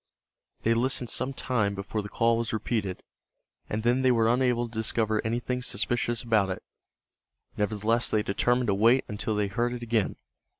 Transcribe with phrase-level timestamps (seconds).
[0.63, 3.03] They listened some time before the call was repeated,
[3.69, 6.63] and then they were unable to discover anything suspicious about it.
[7.55, 10.15] Nevertheless they determined to wait until they heard it again.